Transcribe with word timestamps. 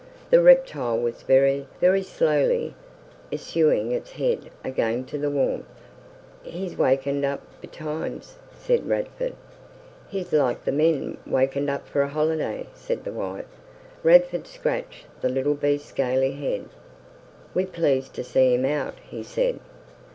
The 0.31 0.41
reptile 0.41 0.97
was 0.99 1.21
very, 1.21 1.67
very 1.79 2.01
slowly 2.01 2.73
issuing 3.29 3.91
its 3.91 4.13
head 4.13 4.49
again 4.63 5.05
to 5.05 5.17
the 5.19 5.29
warmth. 5.29 5.67
"He's 6.41 6.75
wakkened 6.75 7.23
up 7.23 7.41
betimes," 7.61 8.37
said 8.51 8.89
Radford. 8.89 9.35
"He's 10.07 10.33
like 10.33 10.63
th' 10.65 10.73
men, 10.73 11.17
wakened 11.27 11.69
up 11.69 11.87
for 11.87 12.01
a 12.01 12.07
holiday," 12.07 12.65
said 12.73 13.03
the 13.03 13.13
wife. 13.13 13.45
Radford 14.01 14.47
scratched 14.47 15.05
the 15.21 15.29
little 15.29 15.53
beast's 15.53 15.89
scaly 15.89 16.31
head. 16.31 16.65
"We 17.53 17.67
pleased 17.67 18.15
to 18.15 18.23
see 18.23 18.55
him 18.55 18.65
out," 18.65 18.95
he 19.07 19.21
said. 19.21 19.59